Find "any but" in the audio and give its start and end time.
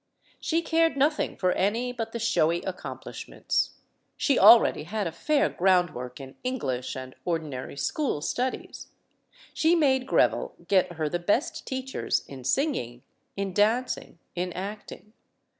1.51-2.11